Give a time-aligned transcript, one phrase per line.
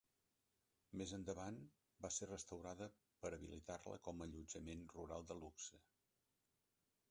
[1.01, 1.59] Més endavant,
[2.05, 2.89] va ser restaurada
[3.25, 5.83] per habilitar-la com a allotjament rural de luxe.